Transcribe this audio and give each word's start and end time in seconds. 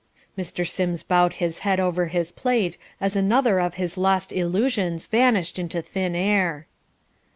Mr. 0.35 0.67
Sims 0.67 1.03
bowed 1.03 1.33
his 1.33 1.59
head 1.59 1.79
over 1.79 2.07
his 2.07 2.31
plate, 2.31 2.75
as 2.99 3.15
another 3.15 3.59
of 3.59 3.75
his 3.75 3.99
lost 3.99 4.33
illusions 4.33 5.05
vanished 5.05 5.59
into 5.59 5.79
thin 5.79 6.15
air. 6.15 6.65